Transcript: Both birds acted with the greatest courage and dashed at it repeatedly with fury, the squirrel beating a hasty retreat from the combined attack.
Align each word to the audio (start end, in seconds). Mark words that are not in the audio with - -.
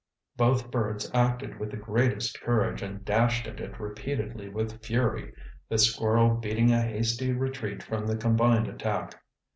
Both 0.35 0.71
birds 0.71 1.11
acted 1.13 1.59
with 1.59 1.69
the 1.69 1.77
greatest 1.77 2.41
courage 2.41 2.81
and 2.81 3.05
dashed 3.05 3.45
at 3.45 3.59
it 3.59 3.79
repeatedly 3.79 4.49
with 4.49 4.81
fury, 4.83 5.31
the 5.69 5.77
squirrel 5.77 6.37
beating 6.37 6.71
a 6.71 6.81
hasty 6.81 7.31
retreat 7.33 7.83
from 7.83 8.07
the 8.07 8.17
combined 8.17 8.67
attack. 8.67 9.21